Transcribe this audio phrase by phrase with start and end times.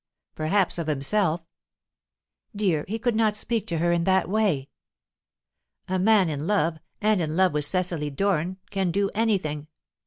[0.33, 1.41] "Perhaps of himself."
[2.55, 4.69] "Dear, he could not speak to her in that way!"
[5.87, 9.67] "A man in love and in love with Cecily Doran can do anything.